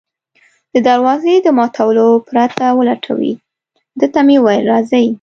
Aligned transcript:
د 0.73 0.75
دروازې 0.87 1.33
د 1.41 1.47
ماتولو 1.57 2.07
پرته 2.29 2.65
ولټوي، 2.79 3.33
ده 3.99 4.07
ته 4.13 4.19
مې 4.27 4.37
وویل: 4.39 4.65
راځئ. 4.73 5.05